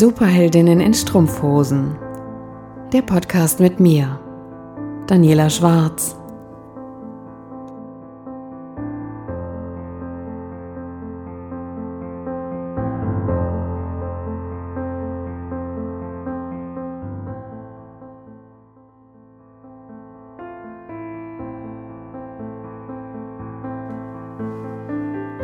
Superheldinnen 0.00 0.80
in 0.80 0.94
Strumpfhosen. 0.94 1.94
Der 2.90 3.02
Podcast 3.02 3.60
mit 3.60 3.80
mir, 3.80 4.18
Daniela 5.06 5.50
Schwarz. 5.50 6.16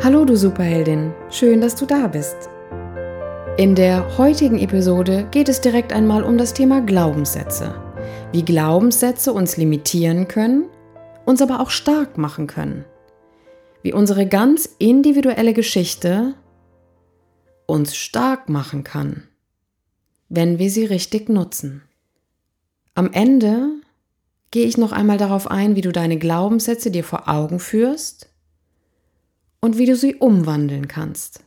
Hallo 0.03 0.25
du 0.25 0.35
Superheldin, 0.35 1.13
schön, 1.29 1.61
dass 1.61 1.75
du 1.75 1.85
da 1.85 2.07
bist. 2.07 2.49
In 3.57 3.73
der 3.73 4.19
heutigen 4.19 4.59
Episode 4.59 5.27
geht 5.31 5.49
es 5.49 5.61
direkt 5.61 5.91
einmal 5.91 6.23
um 6.23 6.37
das 6.37 6.53
Thema 6.53 6.79
Glaubenssätze. 6.79 7.73
Wie 8.31 8.45
Glaubenssätze 8.45 9.33
uns 9.33 9.57
limitieren 9.57 10.27
können, 10.27 10.65
uns 11.25 11.41
aber 11.41 11.59
auch 11.59 11.71
stark 11.71 12.19
machen 12.19 12.45
können. 12.45 12.85
Wie 13.81 13.93
unsere 13.93 14.27
ganz 14.27 14.69
individuelle 14.77 15.53
Geschichte 15.53 16.35
uns 17.65 17.95
stark 17.95 18.47
machen 18.47 18.83
kann, 18.83 19.23
wenn 20.29 20.59
wir 20.59 20.69
sie 20.69 20.85
richtig 20.85 21.27
nutzen. 21.27 21.81
Am 22.93 23.11
Ende 23.11 23.69
gehe 24.51 24.67
ich 24.67 24.77
noch 24.77 24.91
einmal 24.91 25.17
darauf 25.17 25.49
ein, 25.49 25.75
wie 25.75 25.81
du 25.81 25.91
deine 25.91 26.19
Glaubenssätze 26.19 26.91
dir 26.91 27.03
vor 27.03 27.27
Augen 27.27 27.59
führst 27.59 28.29
und 29.61 29.79
wie 29.79 29.87
du 29.87 29.95
sie 29.95 30.13
umwandeln 30.13 30.87
kannst. 30.87 31.46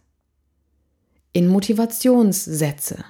In 1.33 1.49
Motivationssätze, 1.49 3.05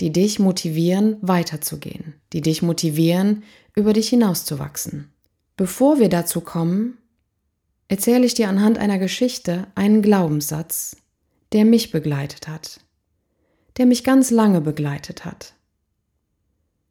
die 0.00 0.12
dich 0.12 0.38
motivieren, 0.38 1.16
weiterzugehen, 1.22 2.14
die 2.32 2.40
dich 2.40 2.62
motivieren, 2.62 3.44
über 3.74 3.92
dich 3.92 4.08
hinauszuwachsen. 4.08 5.10
Bevor 5.56 5.98
wir 5.98 6.08
dazu 6.08 6.40
kommen, 6.40 6.98
erzähle 7.88 8.26
ich 8.26 8.34
dir 8.34 8.48
anhand 8.48 8.78
einer 8.78 8.98
Geschichte 8.98 9.66
einen 9.74 10.02
Glaubenssatz, 10.02 10.96
der 11.52 11.64
mich 11.64 11.90
begleitet 11.90 12.48
hat, 12.48 12.80
der 13.76 13.86
mich 13.86 14.04
ganz 14.04 14.30
lange 14.30 14.60
begleitet 14.60 15.24
hat, 15.24 15.54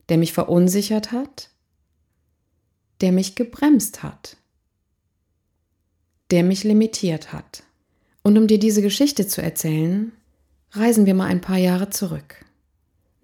der 0.10 0.18
mich 0.18 0.34
verunsichert 0.34 1.12
hat, 1.12 1.50
der 3.02 3.12
mich 3.12 3.36
gebremst 3.36 4.04
hat 4.04 4.38
der 6.32 6.44
mich 6.44 6.64
limitiert 6.64 7.34
hat. 7.34 7.64
Und 8.24 8.38
um 8.38 8.48
dir 8.48 8.60
diese 8.60 8.82
Geschichte 8.82 9.28
zu 9.28 9.42
erzählen, 9.42 10.12
reisen 10.72 11.06
wir 11.06 11.14
mal 11.14 11.28
ein 11.28 11.42
paar 11.42 11.58
Jahre 11.58 11.90
zurück. 11.90 12.46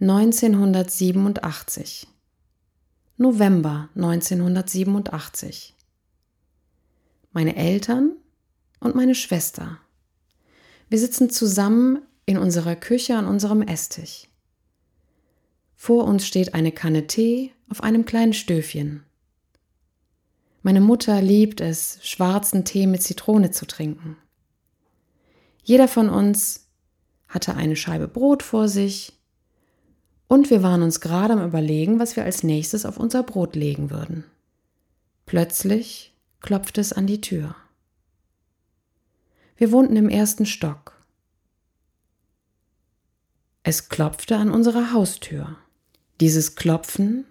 1987. 0.02 2.08
November 3.18 3.90
1987. 3.96 5.76
Meine 7.32 7.56
Eltern 7.56 8.12
und 8.80 8.96
meine 8.96 9.16
Schwester. 9.16 9.80
Wir 10.90 11.00
sitzen 11.00 11.30
zusammen 11.30 12.00
in 12.26 12.38
unserer 12.38 12.76
Küche 12.76 13.18
an 13.18 13.26
unserem 13.26 13.62
Esstisch. 13.62 14.28
Vor 15.76 16.06
uns 16.06 16.28
steht 16.28 16.54
eine 16.54 16.72
Kanne 16.72 17.08
Tee 17.08 17.52
auf 17.70 17.82
einem 17.82 18.06
kleinen 18.06 18.34
Stöfchen. 18.34 19.04
Meine 20.64 20.82
Mutter 20.82 21.22
liebt 21.22 21.62
es, 21.62 22.00
schwarzen 22.02 22.66
Tee 22.66 22.88
mit 22.88 23.04
Zitrone 23.04 23.52
zu 23.52 23.66
trinken. 23.66 24.18
Jeder 25.64 25.88
von 25.88 26.10
uns 26.10 26.67
hatte 27.28 27.56
eine 27.56 27.76
Scheibe 27.76 28.08
Brot 28.08 28.44
vor 28.44 28.68
sich 28.68 29.14
und 30.28 30.50
wir 30.50 30.64
waren 30.64 30.82
uns 30.82 31.02
gerade 31.02 31.34
am 31.34 31.46
Überlegen, 31.46 32.00
was 32.00 32.16
wir 32.16 32.24
als 32.24 32.44
nächstes 32.44 32.86
auf 32.86 32.98
unser 32.98 33.24
Brot 33.24 33.56
legen 33.56 33.90
würden. 33.90 34.26
Plötzlich 35.26 36.14
klopfte 36.42 36.82
es 36.82 36.94
an 36.94 37.08
die 37.08 37.22
Tür. 37.22 37.56
Wir 39.56 39.72
wohnten 39.72 39.96
im 39.96 40.10
ersten 40.10 40.46
Stock. 40.46 40.94
Es 43.64 43.90
klopfte 43.90 44.38
an 44.38 44.52
unserer 44.52 44.94
Haustür. 44.94 45.58
Dieses 46.22 46.56
Klopfen 46.56 47.26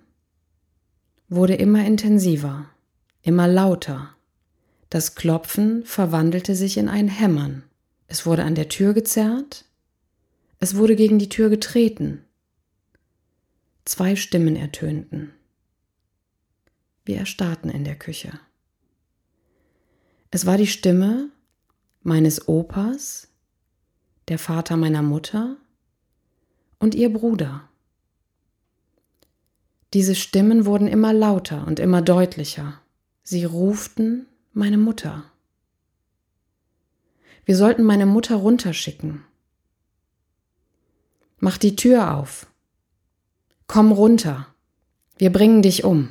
wurde 1.29 1.55
immer 1.55 1.85
intensiver 1.85 2.67
immer 3.27 3.49
lauter. 3.49 4.15
Das 4.89 5.17
Klopfen 5.17 5.85
verwandelte 5.85 6.55
sich 6.55 6.79
in 6.79 6.89
ein 6.89 7.09
Hämmern. 7.09 7.65
Es 8.07 8.25
wurde 8.25 8.45
an 8.45 8.55
der 8.55 8.69
Tür 8.69 8.95
gezerrt. 8.95 9.65
Es 10.59 10.77
wurde 10.77 10.97
gegen 10.97 11.19
die 11.19 11.29
Tür 11.29 11.51
getreten. 11.51 12.25
Zwei 13.85 14.17
Stimmen 14.17 14.57
ertönten. 14.57 15.33
Wir 17.05 17.19
erstarrten 17.19 17.71
in 17.71 17.85
der 17.85 17.97
Küche. 17.97 18.41
Es 20.31 20.47
war 20.47 20.57
die 20.57 20.67
Stimme 20.67 21.31
meines 22.03 22.49
Opas, 22.49 23.29
der 24.29 24.39
Vater 24.39 24.77
meiner 24.77 25.03
Mutter 25.03 25.57
und 26.79 26.95
ihr 26.95 27.13
Bruder. 27.13 27.69
Diese 29.93 30.15
Stimmen 30.15 30.67
wurden 30.67 30.89
immer 30.89 31.13
lauter 31.13 31.67
und 31.67 31.79
immer 31.79 32.03
deutlicher. 32.03 32.81
Sie 33.23 33.45
ruften 33.45 34.27
meine 34.53 34.79
Mutter. 34.79 35.25
Wir 37.45 37.57
sollten 37.57 37.85
meine 37.85 38.07
Mutter 38.07 38.37
runterschicken. 38.37 39.25
Mach 41.39 41.59
die 41.59 41.77
Tür 41.77 42.15
auf. 42.15 42.47
Komm 43.67 43.93
runter. 43.93 44.47
Wir 45.19 45.31
bringen 45.31 45.63
dich 45.63 45.85
um. 45.85 46.11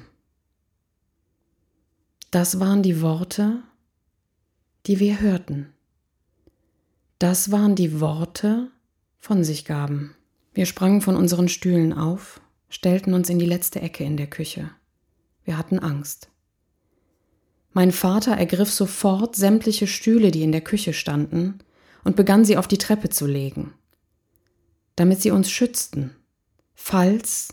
Das 2.31 2.59
waren 2.59 2.83
die 2.83 3.01
Worte, 3.01 3.63
die 4.87 4.99
wir 4.99 5.21
hörten. 5.21 5.73
Das 7.17 7.51
waren 7.51 7.75
die 7.75 7.99
Worte 8.01 8.69
von 9.19 9.43
sich 9.43 9.65
gaben. 9.65 10.15
Wir 10.53 10.65
sprangen 10.65 11.01
von 11.01 11.15
unseren 11.15 11.49
Stühlen 11.49 11.93
auf, 11.93 12.41
stellten 12.69 13.13
uns 13.13 13.29
in 13.29 13.39
die 13.39 13.45
letzte 13.45 13.81
Ecke 13.81 14.03
in 14.03 14.17
der 14.17 14.27
Küche. 14.27 14.69
Wir 15.43 15.57
hatten 15.57 15.79
Angst. 15.79 16.29
Mein 17.73 17.91
Vater 17.91 18.33
ergriff 18.33 18.71
sofort 18.71 19.35
sämtliche 19.35 19.87
Stühle, 19.87 20.31
die 20.31 20.43
in 20.43 20.51
der 20.51 20.61
Küche 20.61 20.93
standen, 20.93 21.59
und 22.03 22.15
begann 22.15 22.45
sie 22.45 22.57
auf 22.57 22.67
die 22.67 22.77
Treppe 22.77 23.09
zu 23.09 23.25
legen, 23.25 23.73
damit 24.95 25.21
sie 25.21 25.31
uns 25.31 25.49
schützten, 25.49 26.15
falls 26.73 27.49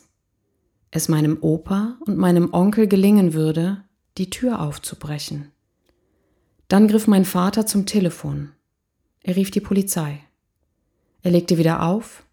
es 0.90 1.08
meinem 1.08 1.38
Opa 1.40 1.96
und 2.06 2.18
meinem 2.18 2.52
Onkel 2.52 2.86
gelingen 2.86 3.32
würde, 3.32 3.82
die 4.18 4.30
Tür 4.30 4.60
aufzubrechen. 4.60 5.50
Dann 6.68 6.88
griff 6.88 7.06
mein 7.06 7.24
Vater 7.24 7.66
zum 7.66 7.86
Telefon. 7.86 8.52
Er 9.22 9.36
rief 9.36 9.50
die 9.50 9.60
Polizei. 9.60 10.20
Er 11.22 11.30
legte 11.30 11.58
wieder 11.58 11.82
auf 11.82 12.24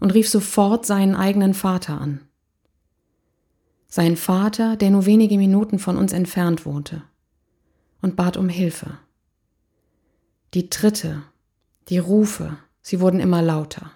und 0.00 0.14
rief 0.14 0.28
sofort 0.28 0.86
seinen 0.86 1.14
eigenen 1.14 1.54
Vater 1.54 2.00
an. 2.00 2.20
Sein 3.88 4.16
Vater, 4.16 4.76
der 4.76 4.90
nur 4.90 5.06
wenige 5.06 5.38
Minuten 5.38 5.78
von 5.78 5.96
uns 5.96 6.12
entfernt 6.12 6.66
wohnte 6.66 7.02
und 8.02 8.16
bat 8.16 8.36
um 8.36 8.48
Hilfe. 8.48 8.98
Die 10.54 10.70
Tritte, 10.70 11.22
die 11.88 11.98
Rufe, 11.98 12.58
sie 12.82 13.00
wurden 13.00 13.20
immer 13.20 13.42
lauter. 13.42 13.90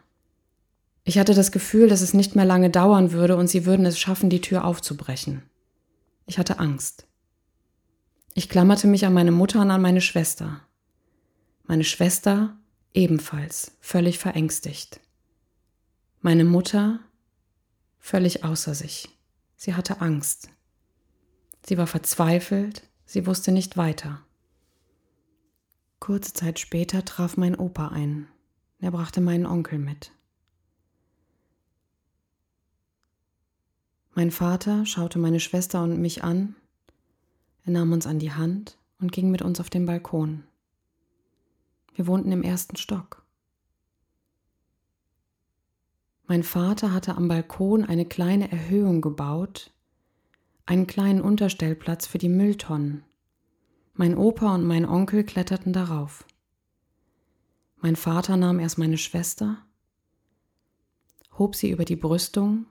Ich 1.04 1.18
hatte 1.18 1.34
das 1.34 1.52
Gefühl, 1.52 1.88
dass 1.88 2.00
es 2.00 2.14
nicht 2.14 2.36
mehr 2.36 2.44
lange 2.44 2.70
dauern 2.70 3.12
würde 3.12 3.36
und 3.36 3.48
sie 3.48 3.66
würden 3.66 3.86
es 3.86 3.98
schaffen, 3.98 4.30
die 4.30 4.40
Tür 4.40 4.64
aufzubrechen. 4.64 5.42
Ich 6.26 6.38
hatte 6.38 6.58
Angst. 6.58 7.06
Ich 8.34 8.48
klammerte 8.48 8.86
mich 8.86 9.04
an 9.04 9.12
meine 9.12 9.32
Mutter 9.32 9.60
und 9.60 9.70
an 9.70 9.82
meine 9.82 10.00
Schwester. 10.00 10.60
Meine 11.64 11.84
Schwester 11.84 12.56
ebenfalls 12.94 13.72
völlig 13.80 14.18
verängstigt. 14.18 15.00
Meine 16.20 16.44
Mutter 16.44 17.00
völlig 17.98 18.44
außer 18.44 18.74
sich. 18.74 19.08
Sie 19.56 19.74
hatte 19.74 20.00
Angst. 20.00 20.50
Sie 21.66 21.78
war 21.78 21.86
verzweifelt 21.86 22.82
Sie 23.12 23.26
wusste 23.26 23.52
nicht 23.52 23.76
weiter. 23.76 24.22
Kurze 26.00 26.32
Zeit 26.32 26.58
später 26.58 27.04
traf 27.04 27.36
mein 27.36 27.54
Opa 27.54 27.88
ein. 27.88 28.26
Er 28.80 28.90
brachte 28.90 29.20
meinen 29.20 29.44
Onkel 29.44 29.78
mit. 29.78 30.12
Mein 34.14 34.30
Vater 34.30 34.84
schaute 34.84 35.18
meine 35.18 35.40
Schwester 35.40 35.82
und 35.82 35.98
mich 35.98 36.22
an, 36.22 36.54
er 37.64 37.72
nahm 37.72 37.92
uns 37.92 38.06
an 38.06 38.18
die 38.18 38.32
Hand 38.32 38.76
und 39.00 39.10
ging 39.10 39.30
mit 39.30 39.40
uns 39.40 39.58
auf 39.58 39.70
den 39.70 39.86
Balkon. 39.86 40.44
Wir 41.94 42.06
wohnten 42.06 42.30
im 42.30 42.42
ersten 42.42 42.76
Stock. 42.76 43.24
Mein 46.26 46.42
Vater 46.42 46.92
hatte 46.92 47.16
am 47.16 47.28
Balkon 47.28 47.84
eine 47.84 48.04
kleine 48.04 48.50
Erhöhung 48.52 49.00
gebaut, 49.00 49.70
einen 50.66 50.86
kleinen 50.86 51.20
Unterstellplatz 51.20 52.06
für 52.06 52.18
die 52.18 52.28
Mülltonnen. 52.28 53.04
Mein 53.94 54.16
Opa 54.16 54.54
und 54.54 54.64
mein 54.64 54.86
Onkel 54.86 55.24
kletterten 55.24 55.72
darauf. 55.72 56.26
Mein 57.76 57.96
Vater 57.96 58.36
nahm 58.36 58.60
erst 58.60 58.78
meine 58.78 58.98
Schwester, 58.98 59.58
hob 61.38 61.56
sie 61.56 61.70
über 61.70 61.84
die 61.84 61.96
Brüstung 61.96 62.66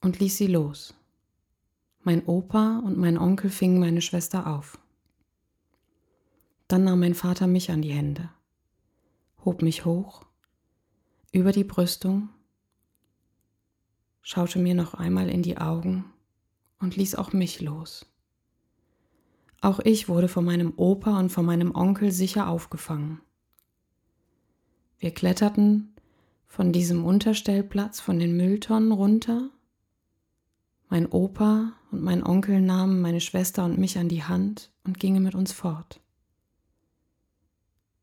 und 0.00 0.18
ließ 0.18 0.36
sie 0.36 0.46
los. 0.46 0.94
Mein 2.02 2.24
Opa 2.26 2.78
und 2.78 2.96
mein 2.96 3.18
Onkel 3.18 3.50
fingen 3.50 3.78
meine 3.78 4.00
Schwester 4.00 4.46
auf. 4.46 4.78
Dann 6.68 6.84
nahm 6.84 7.00
mein 7.00 7.14
Vater 7.14 7.46
mich 7.46 7.70
an 7.70 7.82
die 7.82 7.92
Hände, 7.92 8.30
hob 9.44 9.62
mich 9.62 9.84
hoch 9.84 10.24
über 11.32 11.52
die 11.52 11.64
Brüstung, 11.64 12.28
schaute 14.22 14.58
mir 14.58 14.74
noch 14.74 14.94
einmal 14.94 15.28
in 15.28 15.42
die 15.42 15.58
Augen 15.58 16.04
und 16.78 16.96
ließ 16.96 17.14
auch 17.16 17.32
mich 17.32 17.60
los. 17.60 18.06
Auch 19.60 19.80
ich 19.80 20.08
wurde 20.08 20.28
von 20.28 20.44
meinem 20.44 20.72
Opa 20.76 21.18
und 21.18 21.30
von 21.30 21.44
meinem 21.44 21.74
Onkel 21.74 22.12
sicher 22.12 22.48
aufgefangen. 22.48 23.20
Wir 24.98 25.12
kletterten 25.12 25.94
von 26.46 26.72
diesem 26.72 27.04
Unterstellplatz 27.04 28.00
von 28.00 28.18
den 28.18 28.36
Mülltonnen 28.36 28.92
runter. 28.92 29.50
Mein 30.92 31.06
Opa 31.06 31.72
und 31.92 32.02
mein 32.02 32.26
Onkel 32.26 32.60
nahmen 32.60 33.00
meine 33.00 33.20
Schwester 33.20 33.64
und 33.64 33.78
mich 33.78 33.96
an 33.96 34.08
die 34.08 34.24
Hand 34.24 34.72
und 34.82 34.98
gingen 34.98 35.22
mit 35.22 35.36
uns 35.36 35.52
fort. 35.52 36.00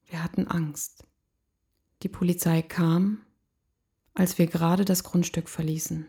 Wir 0.05 0.23
hatten 0.23 0.47
Angst. 0.47 1.05
Die 2.03 2.07
Polizei 2.07 2.61
kam, 2.61 3.19
als 4.13 4.37
wir 4.37 4.47
gerade 4.47 4.85
das 4.85 5.03
Grundstück 5.03 5.49
verließen. 5.49 6.07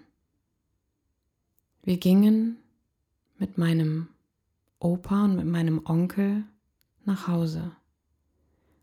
Wir 1.83 1.97
gingen 1.97 2.59
mit 3.39 3.59
meinem 3.59 4.09
Opa 4.79 5.25
und 5.25 5.35
mit 5.35 5.47
meinem 5.47 5.85
Onkel 5.85 6.45
nach 7.05 7.27
Hause 7.27 7.73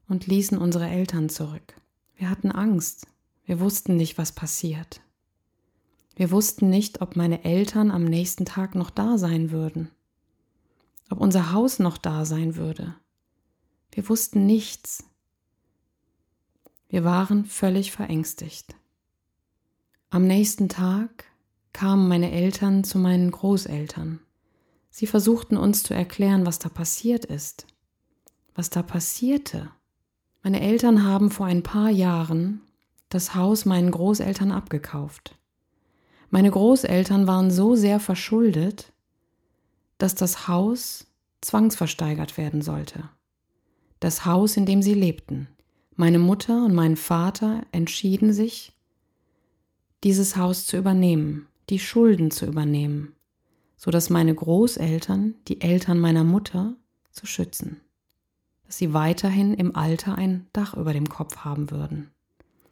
und 0.09 0.27
ließen 0.27 0.57
unsere 0.57 0.89
Eltern 0.89 1.29
zurück. 1.29 1.75
Wir 2.17 2.29
hatten 2.29 2.51
Angst. 2.51 3.07
Wir 3.45 3.61
wussten 3.61 3.95
nicht, 3.95 4.17
was 4.17 4.33
passiert. 4.33 5.01
Wir 6.15 6.31
wussten 6.31 6.69
nicht, 6.69 7.01
ob 7.01 7.17
meine 7.17 7.43
Eltern 7.43 7.91
am 7.91 8.05
nächsten 8.05 8.45
Tag 8.45 8.73
noch 8.73 8.89
da 8.89 9.17
sein 9.17 9.51
würden, 9.51 9.91
ob 11.09 11.19
unser 11.19 11.51
Haus 11.51 11.79
noch 11.79 11.97
da 11.97 12.23
sein 12.23 12.55
würde. 12.55 12.95
Wir 13.91 14.07
wussten 14.07 14.45
nichts. 14.45 15.03
Wir 16.87 17.03
waren 17.03 17.45
völlig 17.45 17.91
verängstigt. 17.91 18.75
Am 20.09 20.25
nächsten 20.25 20.69
Tag 20.69 21.25
kamen 21.73 22.07
meine 22.07 22.31
Eltern 22.31 22.85
zu 22.85 22.97
meinen 22.97 23.31
Großeltern. 23.31 24.21
Sie 24.89 25.07
versuchten 25.07 25.57
uns 25.57 25.83
zu 25.83 25.93
erklären, 25.93 26.45
was 26.45 26.57
da 26.57 26.69
passiert 26.69 27.25
ist, 27.25 27.67
was 28.53 28.69
da 28.69 28.81
passierte. 28.81 29.69
Meine 30.41 30.61
Eltern 30.61 31.03
haben 31.03 31.29
vor 31.31 31.47
ein 31.47 31.63
paar 31.63 31.89
Jahren 31.89 32.61
das 33.09 33.35
Haus 33.35 33.65
meinen 33.65 33.91
Großeltern 33.91 34.53
abgekauft. 34.53 35.37
Meine 36.29 36.51
Großeltern 36.51 37.27
waren 37.27 37.51
so 37.51 37.75
sehr 37.75 37.99
verschuldet, 37.99 38.91
dass 39.97 40.15
das 40.15 40.47
Haus 40.47 41.07
zwangsversteigert 41.41 42.37
werden 42.37 42.61
sollte. 42.61 43.09
Das 43.99 44.25
Haus, 44.25 44.57
in 44.57 44.65
dem 44.65 44.81
sie 44.81 44.93
lebten. 44.93 45.47
Meine 45.95 46.19
Mutter 46.19 46.65
und 46.65 46.73
mein 46.73 46.97
Vater 46.97 47.63
entschieden 47.71 48.33
sich, 48.33 48.73
dieses 50.03 50.35
Haus 50.35 50.65
zu 50.65 50.77
übernehmen, 50.77 51.47
die 51.69 51.79
Schulden 51.79 52.29
zu 52.31 52.45
übernehmen, 52.45 53.15
so 53.77 53.91
dass 53.91 54.09
meine 54.09 54.35
Großeltern, 54.35 55.35
die 55.47 55.61
Eltern 55.61 55.99
meiner 55.99 56.23
Mutter, 56.23 56.75
zu 57.11 57.25
schützen, 57.25 57.79
dass 58.65 58.77
sie 58.77 58.93
weiterhin 58.93 59.53
im 59.53 59.75
Alter 59.75 60.17
ein 60.17 60.47
Dach 60.51 60.75
über 60.75 60.93
dem 60.93 61.07
Kopf 61.07 61.37
haben 61.37 61.71
würden. 61.71 62.11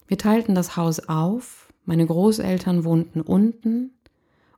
Wir 0.07 0.17
teilten 0.17 0.53
das 0.53 0.75
Haus 0.75 0.99
auf, 1.07 1.72
meine 1.85 2.05
Großeltern 2.05 2.83
wohnten 2.83 3.21
unten 3.21 3.91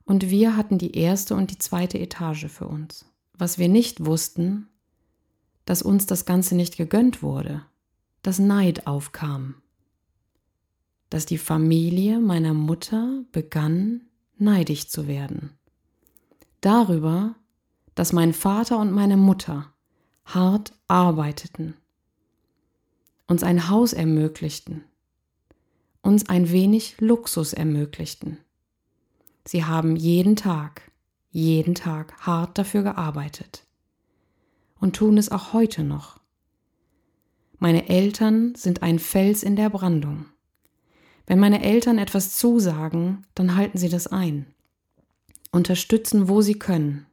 und 0.04 0.30
wir 0.30 0.56
hatten 0.56 0.78
die 0.78 0.96
erste 0.96 1.34
und 1.34 1.50
die 1.50 1.58
zweite 1.58 1.98
Etage 1.98 2.46
für 2.46 2.68
uns. 2.68 3.04
Was 3.34 3.58
wir 3.58 3.68
nicht 3.68 4.06
wussten, 4.06 4.68
dass 5.64 5.82
uns 5.82 6.06
das 6.06 6.24
Ganze 6.24 6.54
nicht 6.54 6.76
gegönnt 6.76 7.22
wurde, 7.22 7.62
dass 8.22 8.38
Neid 8.38 8.86
aufkam, 8.86 9.56
dass 11.10 11.26
die 11.26 11.38
Familie 11.38 12.20
meiner 12.20 12.54
Mutter 12.54 13.24
begann, 13.32 14.02
neidisch 14.38 14.88
zu 14.88 15.06
werden. 15.06 15.50
Darüber, 16.60 17.34
dass 17.94 18.12
mein 18.12 18.32
Vater 18.32 18.78
und 18.78 18.92
meine 18.92 19.16
Mutter 19.16 19.72
hart 20.24 20.72
arbeiteten, 20.88 21.74
uns 23.26 23.42
ein 23.42 23.68
Haus 23.68 23.92
ermöglichten, 23.92 24.84
uns 26.06 26.28
ein 26.28 26.50
wenig 26.50 27.00
Luxus 27.00 27.52
ermöglichten. 27.52 28.38
Sie 29.44 29.64
haben 29.64 29.96
jeden 29.96 30.36
Tag, 30.36 30.90
jeden 31.30 31.74
Tag 31.74 32.18
hart 32.20 32.56
dafür 32.56 32.82
gearbeitet 32.82 33.66
und 34.78 34.94
tun 34.94 35.18
es 35.18 35.30
auch 35.30 35.52
heute 35.52 35.82
noch. 35.82 36.20
Meine 37.58 37.88
Eltern 37.88 38.54
sind 38.54 38.82
ein 38.82 38.98
Fels 38.98 39.42
in 39.42 39.56
der 39.56 39.68
Brandung. 39.68 40.26
Wenn 41.26 41.40
meine 41.40 41.64
Eltern 41.64 41.98
etwas 41.98 42.36
zusagen, 42.36 43.26
dann 43.34 43.56
halten 43.56 43.78
sie 43.78 43.88
das 43.88 44.06
ein, 44.06 44.46
unterstützen, 45.50 46.28
wo 46.28 46.40
sie 46.40 46.58
können. 46.58 47.06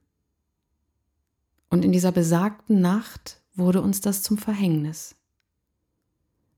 Und 1.72 1.84
in 1.84 1.92
dieser 1.92 2.12
besagten 2.12 2.80
Nacht 2.82 3.42
wurde 3.56 3.82
uns 3.82 4.02
das 4.02 4.22
zum 4.22 4.38
Verhängnis. 4.38 5.16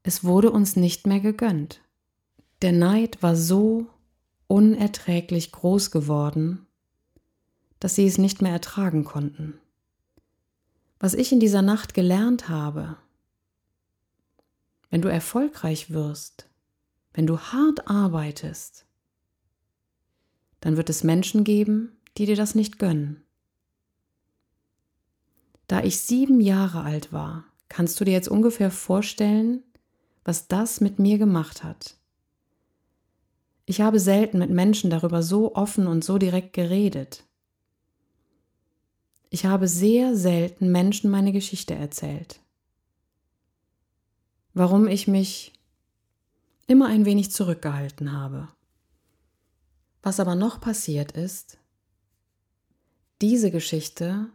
Es 0.03 0.25
wurde 0.25 0.51
uns 0.51 0.75
nicht 0.75 1.07
mehr 1.07 1.21
gegönnt. 1.21 1.84
Der 2.61 2.71
Neid 2.71 3.21
war 3.21 3.35
so 3.35 3.87
unerträglich 4.47 5.51
groß 5.51 5.91
geworden, 5.91 6.65
dass 7.79 7.95
sie 7.95 8.07
es 8.07 8.17
nicht 8.17 8.41
mehr 8.41 8.53
ertragen 8.53 9.03
konnten. 9.03 9.59
Was 10.99 11.13
ich 11.13 11.31
in 11.31 11.39
dieser 11.39 11.61
Nacht 11.61 11.93
gelernt 11.93 12.47
habe, 12.47 12.97
wenn 14.89 15.01
du 15.01 15.09
erfolgreich 15.09 15.91
wirst, 15.91 16.49
wenn 17.13 17.27
du 17.27 17.37
hart 17.37 17.87
arbeitest, 17.87 18.85
dann 20.61 20.77
wird 20.77 20.89
es 20.89 21.03
Menschen 21.03 21.43
geben, 21.43 21.97
die 22.17 22.25
dir 22.25 22.35
das 22.35 22.55
nicht 22.55 22.79
gönnen. 22.79 23.21
Da 25.67 25.83
ich 25.83 25.99
sieben 25.99 26.39
Jahre 26.39 26.81
alt 26.81 27.11
war, 27.11 27.43
kannst 27.69 27.99
du 27.99 28.05
dir 28.05 28.11
jetzt 28.11 28.27
ungefähr 28.27 28.71
vorstellen, 28.71 29.63
was 30.23 30.47
das 30.47 30.79
mit 30.79 30.97
mir 30.99 31.17
gemacht 31.17 31.63
hat. 31.63 31.97
Ich 33.65 33.81
habe 33.81 33.99
selten 33.99 34.39
mit 34.39 34.49
Menschen 34.49 34.89
darüber 34.89 35.23
so 35.23 35.55
offen 35.55 35.87
und 35.87 36.03
so 36.03 36.17
direkt 36.17 36.53
geredet. 36.53 37.23
Ich 39.29 39.45
habe 39.45 39.67
sehr 39.67 40.15
selten 40.15 40.71
Menschen 40.71 41.09
meine 41.09 41.31
Geschichte 41.31 41.73
erzählt. 41.73 42.39
Warum 44.53 44.87
ich 44.87 45.07
mich 45.07 45.51
immer 46.67 46.87
ein 46.87 47.05
wenig 47.05 47.31
zurückgehalten 47.31 48.11
habe. 48.11 48.47
Was 50.01 50.19
aber 50.19 50.35
noch 50.35 50.61
passiert 50.61 51.11
ist, 51.11 51.57
diese 53.21 53.51
Geschichte 53.51 54.27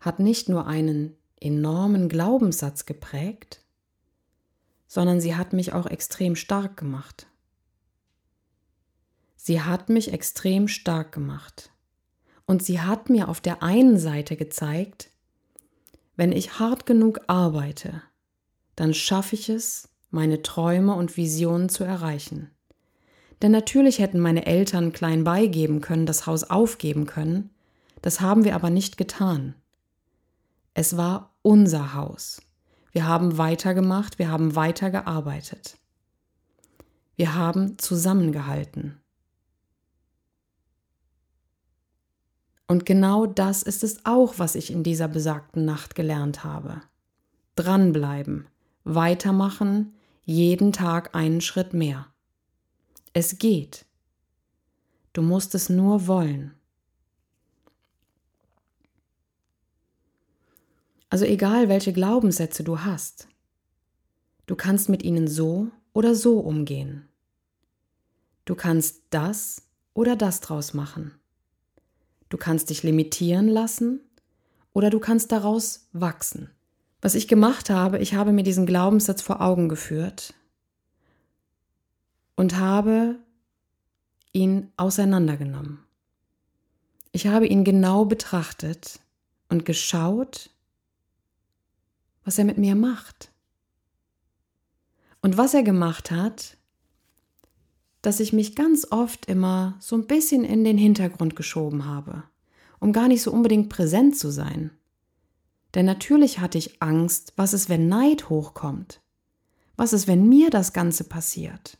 hat 0.00 0.18
nicht 0.18 0.48
nur 0.48 0.66
einen 0.66 1.16
enormen 1.40 2.08
Glaubenssatz 2.08 2.86
geprägt, 2.86 3.64
sondern 4.86 5.20
sie 5.20 5.36
hat 5.36 5.52
mich 5.52 5.72
auch 5.72 5.86
extrem 5.86 6.36
stark 6.36 6.76
gemacht. 6.76 7.26
Sie 9.44 9.60
hat 9.60 9.88
mich 9.88 10.12
extrem 10.12 10.68
stark 10.68 11.10
gemacht. 11.10 11.72
Und 12.46 12.62
sie 12.62 12.80
hat 12.80 13.10
mir 13.10 13.28
auf 13.28 13.40
der 13.40 13.60
einen 13.60 13.98
Seite 13.98 14.36
gezeigt, 14.36 15.10
wenn 16.14 16.30
ich 16.30 16.60
hart 16.60 16.86
genug 16.86 17.22
arbeite, 17.26 18.02
dann 18.76 18.94
schaffe 18.94 19.34
ich 19.34 19.48
es, 19.48 19.88
meine 20.12 20.42
Träume 20.42 20.94
und 20.94 21.16
Visionen 21.16 21.68
zu 21.68 21.82
erreichen. 21.82 22.52
Denn 23.42 23.50
natürlich 23.50 23.98
hätten 23.98 24.20
meine 24.20 24.46
Eltern 24.46 24.92
klein 24.92 25.24
beigeben 25.24 25.80
können, 25.80 26.06
das 26.06 26.24
Haus 26.24 26.44
aufgeben 26.44 27.06
können, 27.06 27.50
das 28.00 28.20
haben 28.20 28.44
wir 28.44 28.54
aber 28.54 28.70
nicht 28.70 28.96
getan. 28.96 29.56
Es 30.72 30.96
war 30.96 31.34
unser 31.42 31.94
Haus. 31.94 32.42
Wir 32.92 33.08
haben 33.08 33.38
weitergemacht, 33.38 34.20
wir 34.20 34.30
haben 34.30 34.54
weitergearbeitet. 34.54 35.78
Wir 37.16 37.34
haben 37.34 37.76
zusammengehalten. 37.78 39.01
Und 42.66 42.86
genau 42.86 43.26
das 43.26 43.62
ist 43.62 43.84
es 43.84 44.04
auch, 44.06 44.38
was 44.38 44.54
ich 44.54 44.70
in 44.70 44.82
dieser 44.82 45.08
besagten 45.08 45.64
Nacht 45.64 45.94
gelernt 45.94 46.44
habe. 46.44 46.80
Dranbleiben, 47.54 48.46
weitermachen, 48.84 49.94
jeden 50.24 50.72
Tag 50.72 51.14
einen 51.14 51.40
Schritt 51.40 51.74
mehr. 51.74 52.06
Es 53.12 53.38
geht. 53.38 53.84
Du 55.12 55.20
musst 55.20 55.54
es 55.54 55.68
nur 55.68 56.06
wollen. 56.06 56.54
Also 61.10 61.26
egal, 61.26 61.68
welche 61.68 61.92
Glaubenssätze 61.92 62.64
du 62.64 62.80
hast, 62.80 63.28
du 64.46 64.56
kannst 64.56 64.88
mit 64.88 65.02
ihnen 65.02 65.28
so 65.28 65.68
oder 65.92 66.14
so 66.14 66.40
umgehen. 66.40 67.06
Du 68.46 68.54
kannst 68.54 69.02
das 69.10 69.62
oder 69.92 70.16
das 70.16 70.40
draus 70.40 70.72
machen. 70.72 71.12
Du 72.32 72.38
kannst 72.38 72.70
dich 72.70 72.82
limitieren 72.82 73.46
lassen 73.46 74.00
oder 74.72 74.88
du 74.88 75.00
kannst 75.00 75.32
daraus 75.32 75.90
wachsen. 75.92 76.48
Was 77.02 77.14
ich 77.14 77.28
gemacht 77.28 77.68
habe, 77.68 77.98
ich 77.98 78.14
habe 78.14 78.32
mir 78.32 78.42
diesen 78.42 78.64
Glaubenssatz 78.64 79.20
vor 79.20 79.42
Augen 79.42 79.68
geführt 79.68 80.32
und 82.34 82.56
habe 82.56 83.18
ihn 84.32 84.72
auseinandergenommen. 84.78 85.84
Ich 87.10 87.26
habe 87.26 87.46
ihn 87.46 87.64
genau 87.64 88.06
betrachtet 88.06 89.00
und 89.50 89.66
geschaut, 89.66 90.48
was 92.24 92.38
er 92.38 92.46
mit 92.46 92.56
mir 92.56 92.76
macht. 92.76 93.30
Und 95.20 95.36
was 95.36 95.52
er 95.52 95.64
gemacht 95.64 96.10
hat, 96.10 96.56
dass 98.02 98.18
ich 98.18 98.32
mich 98.32 98.56
ganz 98.56 98.88
oft 98.90 99.26
immer 99.26 99.76
so 99.78 99.96
ein 99.96 100.06
bisschen 100.06 100.44
in 100.44 100.64
den 100.64 100.76
Hintergrund 100.76 101.36
geschoben 101.36 101.86
habe, 101.86 102.24
um 102.80 102.92
gar 102.92 103.06
nicht 103.08 103.22
so 103.22 103.32
unbedingt 103.32 103.68
präsent 103.68 104.16
zu 104.16 104.30
sein. 104.30 104.72
Denn 105.74 105.86
natürlich 105.86 106.40
hatte 106.40 106.58
ich 106.58 106.82
Angst, 106.82 107.32
was 107.36 107.54
ist, 107.54 107.68
wenn 107.68 107.88
Neid 107.88 108.28
hochkommt? 108.28 109.00
Was 109.76 109.92
ist, 109.92 110.06
wenn 110.06 110.28
mir 110.28 110.50
das 110.50 110.72
Ganze 110.72 111.04
passiert? 111.04 111.78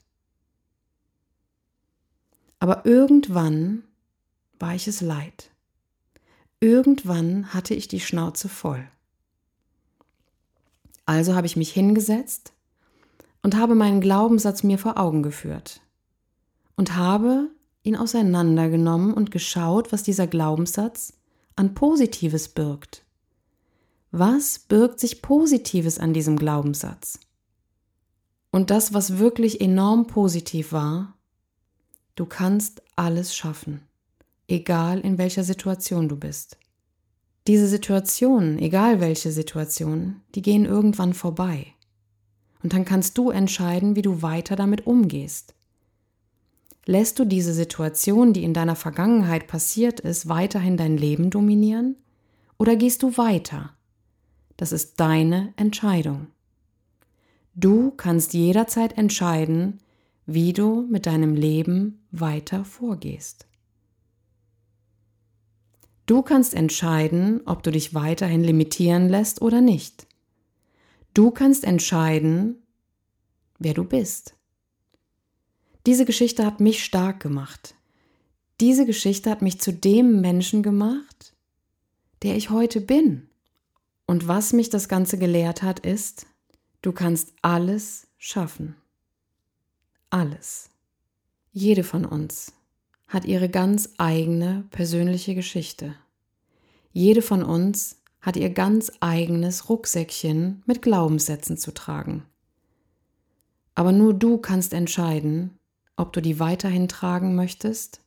Aber 2.60 2.86
irgendwann 2.86 3.82
war 4.58 4.74
ich 4.74 4.86
es 4.86 5.00
leid. 5.00 5.50
Irgendwann 6.60 7.52
hatte 7.52 7.74
ich 7.74 7.88
die 7.88 8.00
Schnauze 8.00 8.48
voll. 8.48 8.88
Also 11.04 11.34
habe 11.34 11.48
ich 11.48 11.56
mich 11.56 11.72
hingesetzt 11.72 12.52
und 13.42 13.56
habe 13.56 13.74
meinen 13.74 14.00
Glaubenssatz 14.00 14.62
mir 14.62 14.78
vor 14.78 14.96
Augen 14.98 15.24
geführt 15.24 15.82
und 16.76 16.96
habe 16.96 17.50
ihn 17.82 17.96
auseinandergenommen 17.96 19.12
und 19.12 19.30
geschaut, 19.30 19.92
was 19.92 20.02
dieser 20.02 20.26
Glaubenssatz 20.26 21.14
an 21.56 21.74
Positives 21.74 22.48
birgt. 22.48 23.04
Was 24.10 24.58
birgt 24.58 25.00
sich 25.00 25.22
Positives 25.22 25.98
an 25.98 26.12
diesem 26.12 26.36
Glaubenssatz? 26.36 27.18
Und 28.50 28.70
das, 28.70 28.92
was 28.92 29.18
wirklich 29.18 29.60
enorm 29.60 30.06
positiv 30.06 30.72
war, 30.72 31.16
du 32.14 32.26
kannst 32.26 32.82
alles 32.94 33.34
schaffen, 33.34 33.80
egal 34.46 35.00
in 35.00 35.16
welcher 35.16 35.42
Situation 35.42 36.08
du 36.08 36.16
bist. 36.16 36.58
Diese 37.46 37.66
Situationen, 37.66 38.58
egal 38.58 39.00
welche 39.00 39.32
Situationen, 39.32 40.22
die 40.34 40.42
gehen 40.42 40.66
irgendwann 40.66 41.14
vorbei. 41.14 41.66
Und 42.62 42.74
dann 42.74 42.84
kannst 42.84 43.18
du 43.18 43.30
entscheiden, 43.30 43.96
wie 43.96 44.02
du 44.02 44.22
weiter 44.22 44.54
damit 44.54 44.86
umgehst. 44.86 45.54
Lässt 46.84 47.18
du 47.18 47.24
diese 47.24 47.52
Situation, 47.52 48.32
die 48.32 48.42
in 48.42 48.54
deiner 48.54 48.74
Vergangenheit 48.74 49.46
passiert 49.46 50.00
ist, 50.00 50.28
weiterhin 50.28 50.76
dein 50.76 50.96
Leben 50.96 51.30
dominieren? 51.30 51.96
Oder 52.58 52.76
gehst 52.76 53.02
du 53.02 53.16
weiter? 53.16 53.70
Das 54.56 54.72
ist 54.72 54.98
deine 54.98 55.52
Entscheidung. 55.56 56.28
Du 57.54 57.90
kannst 57.90 58.34
jederzeit 58.34 58.98
entscheiden, 58.98 59.78
wie 60.26 60.52
du 60.52 60.86
mit 60.88 61.06
deinem 61.06 61.34
Leben 61.34 62.04
weiter 62.10 62.64
vorgehst. 62.64 63.46
Du 66.06 66.22
kannst 66.22 66.54
entscheiden, 66.54 67.42
ob 67.46 67.62
du 67.62 67.70
dich 67.70 67.94
weiterhin 67.94 68.42
limitieren 68.42 69.08
lässt 69.08 69.40
oder 69.40 69.60
nicht. 69.60 70.06
Du 71.14 71.30
kannst 71.30 71.64
entscheiden, 71.64 72.62
wer 73.58 73.74
du 73.74 73.84
bist. 73.84 74.34
Diese 75.86 76.04
Geschichte 76.04 76.46
hat 76.46 76.60
mich 76.60 76.84
stark 76.84 77.20
gemacht. 77.20 77.74
Diese 78.60 78.86
Geschichte 78.86 79.30
hat 79.30 79.42
mich 79.42 79.60
zu 79.60 79.72
dem 79.72 80.20
Menschen 80.20 80.62
gemacht, 80.62 81.34
der 82.22 82.36
ich 82.36 82.50
heute 82.50 82.80
bin. 82.80 83.28
Und 84.06 84.28
was 84.28 84.52
mich 84.52 84.70
das 84.70 84.88
Ganze 84.88 85.18
gelehrt 85.18 85.62
hat, 85.62 85.80
ist, 85.80 86.26
du 86.82 86.92
kannst 86.92 87.32
alles 87.42 88.06
schaffen. 88.16 88.76
Alles. 90.10 90.70
Jede 91.50 91.82
von 91.82 92.04
uns 92.04 92.52
hat 93.08 93.24
ihre 93.24 93.48
ganz 93.48 93.90
eigene 93.98 94.64
persönliche 94.70 95.34
Geschichte. 95.34 95.96
Jede 96.92 97.22
von 97.22 97.42
uns 97.42 98.00
hat 98.20 98.36
ihr 98.36 98.50
ganz 98.50 98.92
eigenes 99.00 99.68
Rucksäckchen 99.68 100.62
mit 100.66 100.80
Glaubenssätzen 100.80 101.58
zu 101.58 101.74
tragen. 101.74 102.24
Aber 103.74 103.90
nur 103.90 104.14
du 104.14 104.38
kannst 104.38 104.72
entscheiden, 104.72 105.58
ob 105.96 106.12
du 106.12 106.20
die 106.20 106.40
weiterhin 106.40 106.88
tragen 106.88 107.34
möchtest 107.34 108.00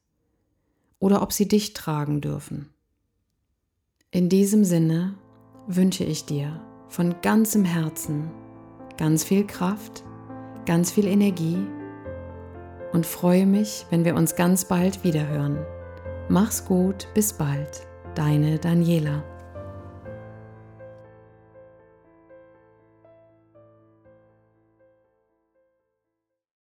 oder 0.99 1.21
ob 1.21 1.31
sie 1.31 1.47
dich 1.47 1.73
tragen 1.73 2.21
dürfen. 2.21 2.69
In 4.11 4.29
diesem 4.29 4.63
Sinne 4.63 5.15
wünsche 5.67 6.03
ich 6.03 6.25
dir 6.25 6.61
von 6.89 7.15
ganzem 7.21 7.65
Herzen 7.65 8.31
ganz 8.97 9.23
viel 9.23 9.45
Kraft, 9.45 10.03
ganz 10.65 10.91
viel 10.91 11.05
Energie 11.05 11.57
und 12.93 13.05
freue 13.05 13.45
mich, 13.45 13.85
wenn 13.89 14.05
wir 14.05 14.15
uns 14.15 14.35
ganz 14.35 14.65
bald 14.65 15.03
wiederhören. 15.03 15.59
Mach's 16.29 16.65
gut, 16.65 17.07
bis 17.13 17.33
bald, 17.33 17.85
deine 18.15 18.57
Daniela. 18.57 19.23